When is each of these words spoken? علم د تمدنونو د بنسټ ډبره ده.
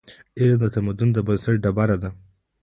علم 0.39 0.57
د 0.61 0.63
تمدنونو 0.75 1.13
د 1.15 1.19
بنسټ 1.27 1.55
ډبره 1.63 1.97
ده. 2.03 2.09